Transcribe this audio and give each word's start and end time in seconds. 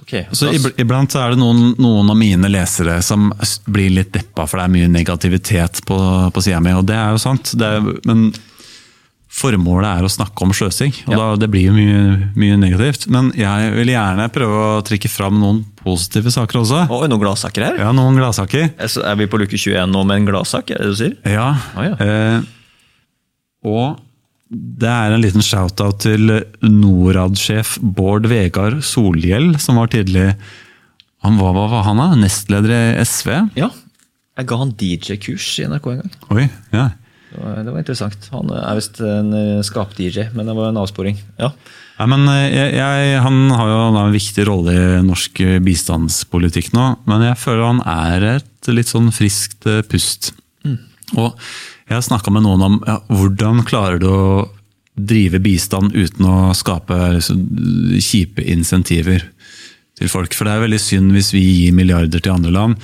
Ok, 0.00 0.12
Så 0.32 0.48
Iblant 0.80 1.12
så 1.12 1.20
er 1.26 1.34
det 1.34 1.40
noen, 1.42 1.74
noen 1.78 2.08
av 2.10 2.16
mine 2.18 2.48
lesere 2.50 2.98
som 3.04 3.28
blir 3.70 3.90
litt 3.94 4.12
deppa, 4.14 4.46
for 4.48 4.58
det 4.58 4.64
er 4.66 4.72
mye 4.78 4.88
negativitet 4.90 5.82
på, 5.86 5.98
på 6.34 6.42
sida 6.44 6.60
mi, 6.64 6.72
og 6.74 6.86
det 6.88 6.96
er 6.96 7.12
jo 7.14 7.20
sant. 7.22 7.52
Det 7.60 7.68
er, 7.76 7.84
men 8.08 8.30
formålet 9.30 9.86
er 10.00 10.06
å 10.06 10.10
snakke 10.10 10.42
om 10.42 10.50
sløsing, 10.56 10.90
og 11.06 11.12
Ja. 11.14 11.18
da, 11.20 11.26
det 11.44 11.50
blir 11.52 11.68
jo 11.68 11.74
mye, 11.76 12.32
mye 12.34 12.56
negativt. 12.58 13.06
Men 13.14 13.30
jeg 13.38 13.70
vil 13.76 13.92
gjerne 13.92 14.26
prøve 14.34 14.58
å 14.80 14.82
trekke 14.82 15.08
fram 15.12 15.38
noen 15.38 15.60
positive 15.84 16.32
saker 16.34 16.58
også. 16.64 16.80
Oi, 16.90 17.06
noen 17.08 17.22
gladsaker 17.22 17.62
her? 17.68 17.78
Ja, 17.84 17.92
noen 17.94 18.18
gladsaker. 18.18 18.72
Er 18.80 19.16
vi 19.20 19.28
på 19.30 19.38
luke 19.38 19.54
21 19.56 19.86
nå 19.92 20.02
med 20.08 20.16
en 20.22 20.26
gladsak, 20.32 20.72
er 20.74 20.82
det 20.82 20.88
det 20.88 20.96
du 20.96 21.00
sier? 21.04 21.14
Ja. 21.30 21.46
Ah, 21.76 21.84
ja. 21.86 21.94
Eh, 22.02 22.40
og 23.70 24.00
det 24.50 24.88
er 24.90 25.14
en 25.14 25.22
liten 25.22 25.44
shout-out 25.44 26.00
til 26.02 26.32
Norad-sjef 26.64 27.76
Bård 27.80 28.26
Vegard 28.30 28.80
Solhjell, 28.82 29.52
som 29.62 29.78
var 29.78 29.92
tidlig 29.92 30.32
han 31.22 31.36
var, 31.38 31.52
Hva 31.54 31.66
var 31.70 31.84
han, 31.86 32.00
da? 32.00 32.16
Nestleder 32.18 32.72
i 32.72 33.04
SV? 33.04 33.30
Ja. 33.60 33.68
Jeg 34.40 34.48
ga 34.48 34.56
han 34.56 34.72
DJ-kurs 34.80 35.46
i 35.60 35.68
NRK 35.68 35.86
en 35.92 36.00
gang. 36.00 36.16
Oi, 36.32 36.46
ja. 36.72 36.86
Det 37.30 37.38
var, 37.38 37.60
det 37.62 37.74
var 37.74 37.82
interessant. 37.84 38.28
Han 38.32 38.50
er 38.56 38.78
visst 38.78 38.98
en 39.04 39.28
eh, 39.36 39.60
skap-DJ, 39.66 40.30
men 40.34 40.48
det 40.48 40.56
var 40.56 40.72
en 40.72 40.80
avsporing. 40.80 41.20
Ja. 41.38 41.52
Nei, 42.00 42.08
men 42.10 42.26
eh, 42.32 42.46
jeg, 42.48 42.72
jeg, 42.80 43.20
Han 43.22 43.52
har 43.54 43.70
jo 43.70 43.80
en 43.90 44.16
viktig 44.16 44.48
rolle 44.48 44.74
i 44.74 45.04
norsk 45.06 45.44
bistandspolitikk 45.62 46.72
nå, 46.74 46.88
men 47.06 47.28
jeg 47.28 47.38
føler 47.44 47.68
han 47.68 47.84
er 47.84 48.28
et 48.38 48.72
litt 48.72 48.90
sånn 48.90 49.12
friskt 49.14 49.68
pust. 49.92 50.32
pust. 50.32 50.89
Og 51.18 51.34
jeg 51.88 51.96
har 51.96 52.06
snakka 52.06 52.32
med 52.34 52.44
noen 52.46 52.62
om 52.62 52.78
ja, 52.86 53.00
hvordan 53.08 53.64
klarer 53.66 53.98
du 54.02 54.08
å 54.10 54.48
drive 55.00 55.40
bistand 55.42 55.94
uten 55.94 56.26
å 56.28 56.52
skape 56.54 56.96
liksom, 57.16 57.40
kjipe 58.02 58.44
insentiver 58.52 59.24
til 59.98 60.10
folk. 60.12 60.34
For 60.36 60.46
det 60.46 60.54
er 60.54 60.64
veldig 60.66 60.80
synd 60.82 61.14
hvis 61.16 61.32
vi 61.34 61.42
gir 61.44 61.76
milliarder 61.76 62.22
til 62.22 62.34
andre 62.34 62.52
land, 62.54 62.76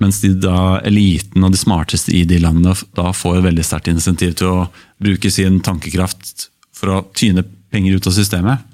mens 0.00 0.20
de 0.22 0.32
da, 0.40 0.80
eliten 0.88 1.44
og 1.44 1.52
de 1.52 1.60
smarteste 1.60 2.14
i 2.16 2.24
de 2.24 2.38
landene 2.40 2.74
da 2.96 3.12
får 3.12 3.42
veldig 3.44 3.64
sterkt 3.66 3.92
insentiv 3.92 4.34
til 4.40 4.48
å 4.48 4.68
bruke 5.02 5.30
sin 5.30 5.60
tankekraft 5.60 6.48
for 6.72 6.94
å 6.94 7.02
tyne 7.14 7.44
penger 7.70 7.98
ut 8.00 8.06
av 8.08 8.16
systemet. 8.16 8.64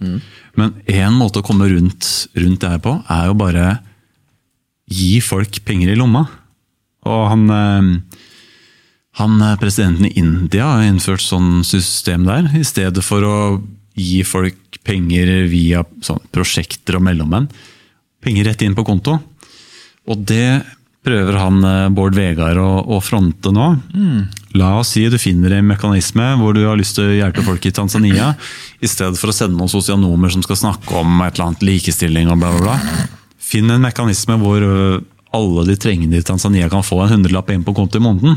Men 0.57 0.73
én 0.89 1.13
måte 1.19 1.43
å 1.43 1.45
komme 1.47 1.69
rundt, 1.69 2.29
rundt 2.39 2.63
det 2.63 2.71
her 2.71 2.79
på, 2.81 2.95
er 3.13 3.27
jo 3.29 3.35
bare 3.37 3.67
gi 4.87 5.19
folk 5.21 5.59
penger 5.67 5.93
i 5.93 5.99
lomma. 5.99 6.23
Og 7.07 7.29
han, 7.31 7.51
eh, 7.51 7.91
han 9.17 9.41
eh, 9.41 9.57
presidenten 9.57 10.07
i 10.07 10.19
India 10.21 10.69
har 10.75 10.85
innført 10.85 11.25
sånn 11.25 11.65
system 11.65 12.27
der, 12.29 12.51
i 12.57 12.65
stedet 12.67 13.05
for 13.05 13.25
å 13.25 13.37
gi 13.97 14.21
folk 14.29 14.81
penger 14.85 15.47
via 15.49 15.83
sånn 16.05 16.21
prosjekter 16.35 16.99
og 16.99 17.07
mellommenn. 17.07 17.49
Penger 18.23 18.51
rett 18.51 18.65
inn 18.67 18.77
på 18.77 18.85
konto. 18.85 19.17
Og 20.07 20.21
det 20.29 20.61
prøver 21.07 21.39
han 21.41 21.65
eh, 21.65 21.87
Bård 21.97 22.17
Vegard 22.19 22.61
å, 22.61 22.71
å 22.93 22.99
fronte 23.01 23.55
nå. 23.55 23.71
La 24.57 24.75
oss 24.81 24.93
si 24.95 25.07
du 25.09 25.17
finner 25.21 25.55
en 25.57 25.69
mekanisme 25.69 26.27
hvor 26.41 26.53
du 26.57 26.67
har 26.67 26.77
lyst 26.77 26.99
til 26.99 27.09
å 27.09 27.17
hjelpe 27.17 27.45
folk 27.47 27.65
i 27.65 27.73
Tanzania, 27.73 28.35
i 28.85 28.91
stedet 28.91 29.17
for 29.21 29.33
å 29.33 29.37
sende 29.37 29.57
noen 29.57 29.73
sosionomer 29.73 30.35
som 30.35 30.45
skal 30.45 30.61
snakke 30.61 31.01
om 31.01 31.23
et 31.23 31.39
eller 31.39 31.47
annet 31.51 31.65
likestilling 31.65 32.29
og 32.33 32.43
bla, 32.43 32.53
bla, 32.59 32.75
bla. 32.77 33.07
Finn 33.41 33.73
en 33.73 33.81
mekanisme 33.81 34.37
hvor 34.43 34.67
alle 35.37 35.65
de 35.71 35.79
trengende 35.81 36.21
i 36.21 36.27
Tanzania 36.27 36.69
kan 36.69 36.85
få 36.85 37.01
en 37.05 37.15
hundrelapp 37.15 37.49
inn 37.55 37.65
på 37.65 37.75
konto 37.77 37.97
i 37.97 38.05
måneden. 38.05 38.37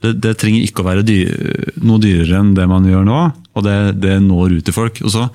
Det, 0.00 0.14
det 0.24 0.36
trenger 0.40 0.62
ikke 0.64 0.80
å 0.80 0.86
være 0.86 1.02
dy 1.04 1.16
noe 1.84 2.00
dyrere 2.00 2.38
enn 2.40 2.54
det 2.56 2.64
man 2.70 2.86
gjør 2.88 3.02
nå, 3.04 3.18
og 3.52 3.64
det, 3.66 3.74
det 4.00 4.14
når 4.24 4.54
ut 4.58 4.64
til 4.64 4.72
folk. 4.76 5.00
Og 5.04 5.12
så 5.12 5.26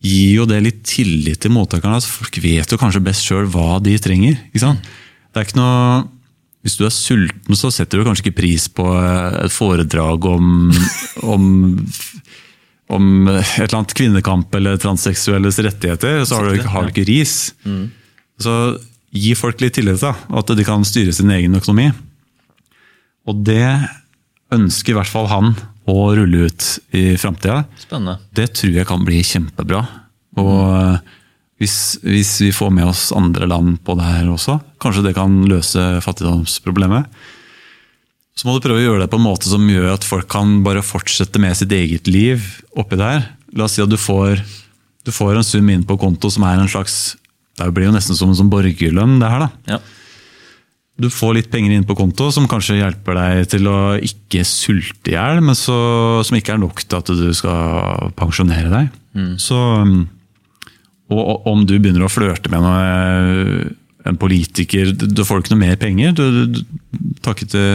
gir 0.00 0.30
jo 0.38 0.46
det 0.48 0.62
litt 0.64 0.78
tillit 0.88 1.42
til 1.44 1.52
mottakerne. 1.52 1.98
Altså, 1.98 2.08
folk 2.22 2.38
vet 2.40 2.72
jo 2.72 2.78
kanskje 2.80 3.02
best 3.04 3.26
sjøl 3.28 3.50
hva 3.52 3.76
de 3.84 3.98
trenger. 4.00 4.38
Det 4.56 5.42
er 5.42 5.44
ikke 5.48 5.60
noe 5.60 6.08
hvis 6.64 6.74
du 6.76 6.82
er 6.84 6.92
sulten, 6.92 7.56
så 7.56 7.70
setter 7.72 8.00
du 8.00 8.04
kanskje 8.04 8.26
ikke 8.26 8.36
pris 8.42 8.66
på 8.76 8.84
eh, 8.92 9.36
et 9.46 9.52
foredrag 9.54 10.26
om, 10.28 10.68
om, 11.34 11.46
om 12.92 13.06
et 13.32 13.54
eller 13.62 13.78
annet 13.78 13.94
kvinnekamp 13.96 14.56
eller 14.58 14.76
transseksuelles 14.82 15.56
rettigheter. 15.64 16.24
Så 16.28 16.36
har 16.36 16.48
du, 16.50 16.56
ikke- 16.58 16.72
har 16.74 16.88
du 16.88 16.92
ikke 16.92 17.06
ris. 17.08 17.36
Så 18.40 18.56
gi 19.12 19.32
folk 19.36 19.60
litt 19.64 19.74
tillit, 19.78 20.00
da, 20.04 20.12
at 20.36 20.52
de 20.56 20.64
kan 20.68 20.84
styre 20.86 21.12
sin 21.16 21.32
egen 21.32 21.56
økonomi. 21.60 21.88
Og 23.30 23.42
det 23.46 23.64
ønsker 24.54 24.92
i 24.94 24.98
hvert 24.98 25.10
fall 25.10 25.28
han 25.30 25.54
å 25.90 26.10
rulle 26.14 26.48
ut 26.50 26.66
i 26.96 27.14
framtida. 27.18 27.62
Det 28.34 28.50
tror 28.58 28.76
jeg 28.76 28.88
kan 28.88 29.06
bli 29.06 29.22
kjempebra. 29.26 29.82
Og 30.40 30.54
eh, 30.74 31.16
hvis, 31.60 31.76
hvis 32.04 32.32
vi 32.44 32.52
får 32.54 32.72
med 32.74 32.88
oss 32.90 33.10
andre 33.16 33.48
land 33.50 33.80
på 33.86 33.96
det 33.98 34.06
her 34.06 34.30
også, 34.32 34.58
kanskje 34.82 35.04
det 35.08 35.16
kan 35.18 35.42
løse 35.50 35.82
fattigdomsproblemet. 36.04 37.10
Så 38.38 38.48
må 38.48 38.54
du 38.56 38.64
prøve 38.64 38.80
å 38.80 38.86
gjøre 38.86 39.04
det 39.04 39.10
på 39.12 39.18
en 39.20 39.26
måte 39.26 39.50
som 39.50 39.66
gjør 39.68 39.90
at 39.92 40.06
folk 40.06 40.30
kan 40.32 40.60
bare 40.64 40.84
fortsette 40.86 41.42
med 41.42 41.58
sitt 41.58 41.72
eget 41.76 42.08
liv 42.08 42.46
oppi 42.78 42.96
der. 42.96 43.26
La 43.52 43.66
oss 43.66 43.76
si 43.76 43.84
at 43.84 43.90
du 43.90 43.98
får, 44.00 44.40
du 45.04 45.12
får 45.12 45.36
en 45.36 45.44
sum 45.46 45.68
inn 45.72 45.84
på 45.84 45.98
konto 46.00 46.30
som 46.32 46.46
er 46.48 46.60
en 46.62 46.70
slags 46.70 47.16
Det 47.60 47.66
blir 47.76 47.90
jo 47.90 47.92
nesten 47.92 48.16
som 48.16 48.30
en 48.30 48.38
sånn 48.38 48.48
borgerlønn, 48.48 49.18
det 49.20 49.28
her. 49.28 49.42
da. 49.44 49.74
Ja. 49.74 49.80
Du 51.00 51.08
får 51.12 51.34
litt 51.38 51.50
penger 51.52 51.72
inn 51.74 51.86
på 51.88 51.96
konto 51.98 52.28
som 52.34 52.46
kanskje 52.50 52.78
hjelper 52.80 53.16
deg 53.18 53.48
til 53.54 53.68
å 53.70 53.76
ikke 54.04 54.44
sulte 54.48 55.12
i 55.12 55.16
hjel, 55.16 55.40
men 55.44 55.56
så, 55.58 55.76
som 56.26 56.36
ikke 56.38 56.54
er 56.56 56.62
nok 56.62 56.82
til 56.84 56.98
at 57.00 57.12
du 57.16 57.28
skal 57.36 58.10
pensjonere 58.18 58.70
deg. 58.72 58.90
Så, 59.42 59.56
um, 59.56 60.04
og, 61.10 61.46
om 61.50 61.64
du 61.66 61.78
begynner 61.78 62.06
å 62.06 62.12
flørte 62.12 62.52
med 62.52 62.62
noe, 62.62 63.70
en 64.08 64.16
politiker 64.16 64.92
Du 64.96 65.02
du 65.10 65.24
får 65.26 65.42
ikke 65.42 65.52
noe 65.56 65.64
mer 65.66 65.80
penger. 65.80 66.14
Du, 66.16 66.22
du, 66.30 66.60
du 66.60 67.16
takket 67.24 67.50
til 67.52 67.66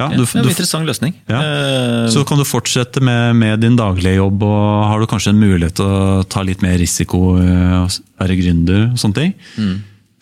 ja, 0.00 0.08
du, 0.08 0.22
det 0.24 0.30
er 0.32 0.40
en 0.40 0.48
interessant 0.50 0.88
løsning. 0.88 1.12
ja. 1.30 1.38
Eh, 1.42 2.06
Så 2.10 2.24
kan 2.26 2.40
du 2.40 2.46
fortsette 2.48 3.02
med, 3.04 3.36
med 3.38 3.60
din 3.62 3.76
daglige 3.78 4.16
jobb, 4.16 4.42
og 4.42 4.88
har 4.88 5.02
du 5.02 5.06
kanskje 5.10 5.34
en 5.34 5.42
mulighet 5.42 5.76
til 5.78 5.86
å 5.86 6.22
ta 6.32 6.42
litt 6.46 6.62
mer 6.64 6.78
risiko, 6.80 7.36
eh, 7.38 7.98
være 8.22 8.38
gründer 8.40 8.86
og 8.88 8.98
sånne 9.02 9.18
ting. 9.20 9.34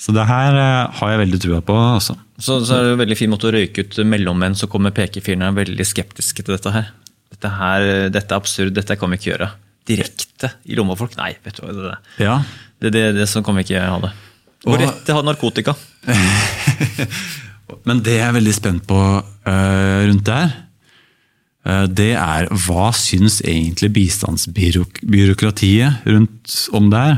Så 0.00 0.12
det 0.16 0.24
her 0.30 0.56
eh, 0.56 0.88
har 0.96 1.08
jeg 1.12 1.20
veldig 1.26 1.40
trua 1.44 1.60
på. 1.64 1.74
også. 1.76 2.14
Så, 2.40 2.62
så 2.64 2.72
er 2.78 2.82
det 2.86 2.92
en 2.94 3.02
veldig 3.02 3.18
fin 3.20 3.28
måte 3.32 3.48
å 3.50 3.52
røyke 3.52 3.82
ut 3.84 3.98
mellommenn, 4.08 4.54
så 4.56 4.64
kommer 4.72 4.94
pekefirene 4.96 5.50
veldig 5.56 5.84
skeptiske 5.84 6.40
til 6.46 6.54
dette 6.56 6.72
her. 6.72 6.86
Dette, 7.30 7.48
her, 7.60 7.80
dette 8.14 8.32
er 8.32 8.40
absurd, 8.40 8.72
dette 8.76 8.96
kan 8.98 9.10
vi 9.12 9.16
ikke 9.20 9.30
gjøre. 9.34 9.48
Direkte 9.90 10.48
i 10.70 10.74
lomma 10.78 10.94
på 10.96 11.02
folk? 11.04 11.14
Nei, 11.20 11.32
vet 11.44 11.56
du 11.60 11.64
hva. 11.66 11.72
Det, 11.76 11.92
Ja. 12.24 12.36
det, 12.80 12.88
det, 12.96 13.04
det 13.18 13.26
sånn 13.28 13.44
kan 13.46 13.54
vi 13.60 13.64
ikke 13.68 13.84
ha 13.84 13.98
det. 14.06 14.12
Og- 14.68 14.76
rett 14.80 14.98
til 15.06 15.12
å 15.14 15.18
ha 15.20 15.24
narkotika. 15.28 15.72
Men 17.86 18.00
det 18.04 18.16
jeg 18.18 18.26
er 18.26 18.34
veldig 18.34 18.54
spent 18.56 18.82
på 18.88 18.96
uh, 18.98 20.00
rundt 20.08 20.24
der, 20.26 20.48
uh, 21.68 21.86
det 21.86 22.10
er 22.18 22.48
hva 22.66 22.88
syns 22.96 23.38
egentlig 23.46 23.92
bistandsbyråkratiet 24.00 25.90
rundt 26.10 26.56
om 26.76 26.90
det 26.92 27.00
her? 27.06 27.16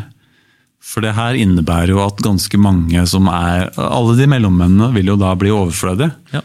For 0.82 1.04
det 1.04 1.14
her 1.16 1.38
innebærer 1.38 1.94
jo 1.94 2.00
at 2.02 2.20
ganske 2.24 2.58
mange 2.60 3.04
som 3.08 3.28
er 3.30 3.70
Alle 3.80 4.16
de 4.18 4.26
mellommennene 4.28 4.90
vil 4.96 5.12
jo 5.12 5.20
da 5.20 5.30
bli 5.38 5.52
overflødige. 5.54 6.10
Ja. 6.34 6.42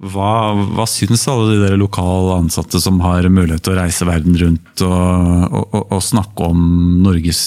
Hva, 0.00 0.56
hva 0.72 0.86
syns 0.88 1.26
alle 1.28 1.52
de 1.52 1.58
der 1.60 1.76
lokale 1.76 2.38
ansatte 2.40 2.80
som 2.80 3.02
har 3.04 3.28
mulighet 3.28 3.66
til 3.66 3.74
å 3.74 3.80
reise 3.82 4.06
verden 4.08 4.38
rundt 4.40 4.84
og, 4.86 4.94
og, 4.96 5.66
og, 5.76 5.82
og 5.92 6.00
snakke 6.00 6.46
om 6.48 6.62
Norges, 7.04 7.42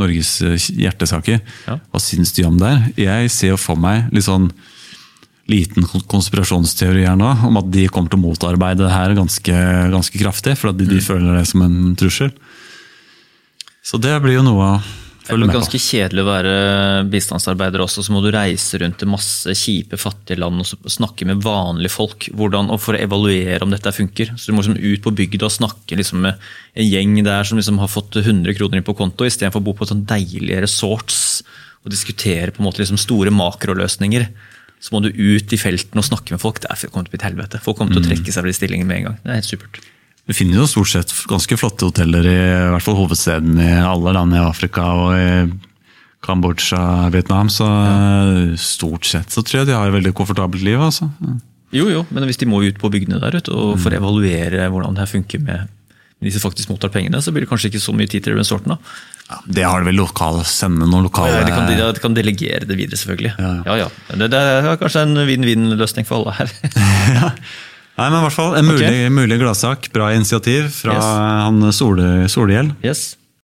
Norges 0.00 0.34
hjertesaker? 0.68 1.40
Ja. 1.64 1.78
Hva 1.80 2.02
syns 2.04 2.34
de 2.36 2.44
om 2.44 2.60
det? 2.60 2.74
her? 2.74 2.92
Jeg 3.06 3.32
ser 3.32 3.56
for 3.62 3.80
meg 3.80 4.12
litt 4.12 4.28
sånn 4.28 4.50
liten 5.50 5.86
konspirasjonsteori 6.10 7.06
her 7.08 7.16
nå, 7.18 7.30
om 7.48 7.58
at 7.58 7.70
de 7.72 7.88
kommer 7.90 8.12
til 8.12 8.20
å 8.20 8.26
motarbeide 8.28 8.84
det 8.84 8.92
her 8.92 9.16
ganske, 9.18 9.56
ganske 9.96 10.20
kraftig, 10.20 10.54
for 10.60 10.70
at 10.70 10.78
de, 10.78 10.86
de 10.92 11.00
føler 11.02 11.40
det 11.40 11.46
som 11.50 11.64
en 11.64 11.96
trussel. 11.98 12.30
Så 13.90 13.98
det 13.98 14.12
blir 14.22 14.36
jo 14.36 14.42
noe 14.46 14.66
å 14.68 14.74
følge 15.26 15.48
med 15.48 15.50
på. 15.50 15.50
Det 15.50 15.50
er 15.50 15.56
ganske 15.56 15.80
kjedelig 15.82 16.22
å 16.22 16.28
være 16.28 16.52
bistandsarbeider 17.10 17.82
også, 17.82 18.04
så 18.06 18.14
må 18.14 18.20
du 18.22 18.28
reise 18.34 18.78
rundt 18.78 19.00
til 19.00 19.10
masse 19.10 19.54
kjipe, 19.58 19.98
fattige 19.98 20.38
land 20.38 20.62
og 20.62 20.90
snakke 20.94 21.26
med 21.26 21.42
vanlige 21.42 21.90
folk 21.96 22.28
hvordan, 22.38 22.70
og 22.70 22.78
for 22.82 22.94
å 22.94 23.00
evaluere 23.02 23.66
om 23.66 23.74
dette 23.74 23.90
funker. 23.96 24.30
Så 24.38 24.50
Du 24.50 24.54
må 24.54 24.62
liksom 24.62 24.78
ut 24.78 25.02
på 25.02 25.14
bygda 25.22 25.48
og 25.48 25.56
snakke 25.56 25.98
liksom 25.98 26.22
med 26.22 26.38
en 26.76 26.86
gjeng 26.86 27.18
der 27.26 27.50
som 27.50 27.58
liksom 27.58 27.82
har 27.82 27.90
fått 27.90 28.20
100 28.22 28.54
kroner 28.54 28.78
inn 28.78 28.86
på 28.86 28.94
konto, 28.94 29.26
istedenfor 29.26 29.58
å 29.58 29.68
bo 29.70 29.74
på 29.74 29.90
sånn 29.90 30.06
deilige 30.06 30.62
resorts 30.62 31.42
og 31.82 31.90
diskutere 31.90 32.54
på 32.54 32.62
en 32.62 32.70
måte 32.70 32.84
liksom 32.84 33.00
store 33.00 33.34
makroløsninger. 33.34 34.28
Så 34.80 34.94
må 34.94 35.02
du 35.02 35.10
ut 35.10 35.50
i 35.52 35.58
felten 35.60 35.98
og 35.98 36.06
snakke 36.06 36.30
med 36.30 36.40
folk. 36.40 36.60
Det 36.60 36.70
er- 36.70 36.88
kommer 36.88 37.10
til 37.10 37.12
å 37.12 37.18
bli 37.18 37.26
et 37.26 37.32
helvete. 37.32 37.60
Folk 37.60 37.76
kommer 37.76 37.92
til 37.92 38.02
å 38.02 38.06
Mm. 38.06 38.10
trekke 38.14 38.32
seg 38.32 38.42
fra 38.42 38.42
de 38.42 38.52
stillingene 38.52 38.86
med 38.86 38.96
en 38.98 39.04
gang. 39.04 39.18
Det 39.24 39.30
er 39.30 39.34
helt 39.34 39.44
supert. 39.44 39.80
Vi 40.30 40.36
finner 40.38 40.60
jo 40.60 40.68
stort 40.70 40.92
sett 40.92 41.10
ganske 41.26 41.56
flotte 41.58 41.88
hoteller 41.88 42.26
i, 42.30 42.38
i 42.38 42.70
hvert 42.70 42.84
fall 42.86 43.00
hovedsteden 43.00 43.56
i 43.58 43.72
alle 43.82 44.12
land 44.14 44.36
i 44.36 44.38
Afrika 44.38 44.84
og 44.94 45.16
i 45.18 45.30
Kambodsja, 46.22 47.08
Vietnam. 47.10 47.50
Så 47.50 47.66
ja. 47.66 48.58
stort 48.60 49.08
sett 49.10 49.34
så 49.34 49.42
tror 49.42 49.62
jeg 49.64 49.70
de 49.72 49.74
har 49.74 49.90
et 49.90 49.96
veldig 49.96 50.12
komfortabelt 50.14 50.62
liv. 50.62 50.78
altså. 50.78 51.08
Jo, 51.74 51.88
jo, 51.90 52.04
men 52.14 52.28
hvis 52.28 52.38
de 52.38 52.46
må 52.46 52.62
ut 52.62 52.78
på 52.78 52.92
bygdene 52.94 53.18
der 53.22 53.40
ute 53.40 53.50
og 53.50 53.74
for 53.82 53.90
å 53.90 53.98
evaluere 53.98 54.68
hvordan 54.70 54.94
det 54.94 55.02
her 55.02 55.10
funker 55.10 55.42
med 55.42 55.66
hvis 56.20 56.36
de 56.36 56.40
som 56.42 56.50
faktisk 56.50 56.68
mottar 56.68 56.92
pengene, 56.92 57.16
så 57.24 57.32
blir 57.32 57.46
det 57.46 57.48
kanskje 57.48 57.70
ikke 57.70 57.80
så 57.80 57.94
mye 57.96 58.10
tid 58.12 58.26
til 58.26 58.34
resorten. 58.36 58.74
da. 58.74 58.94
Ja, 59.30 59.38
det 59.56 59.62
har 59.64 59.80
det 59.80 59.88
vel 59.88 59.96
lokal, 60.02 60.42
sende 60.44 60.84
noen 60.84 61.06
lokale 61.06 61.32
Ja, 61.32 61.46
de, 61.46 61.54
kan, 61.54 61.64
de, 61.70 61.78
de 61.80 62.02
kan 62.04 62.14
delegere 62.14 62.68
det 62.68 62.76
videre, 62.76 63.00
selvfølgelig. 63.00 63.32
Ja. 63.40 63.52
Ja, 63.64 63.76
ja. 63.86 63.88
Det, 64.12 64.28
det 64.34 64.40
er 64.44 64.76
kanskje 64.82 65.06
en 65.06 65.24
vinn-vinn-løsning 65.24 66.06
for 66.06 66.20
alle 66.20 66.36
her. 66.36 66.52
Nei, 68.00 68.08
men 68.08 68.18
i 68.18 68.24
hvert 68.24 68.36
fall 68.36 68.54
En 68.56 68.64
mulig, 68.64 68.90
mulig 69.12 69.36
gladsak. 69.42 69.90
Bra 69.92 70.10
initiativ 70.16 70.70
fra 70.72 70.94
Yes. 70.96 71.04
han 71.44 71.72
Solhjell. 72.32 72.72
Yes. 72.82 73.16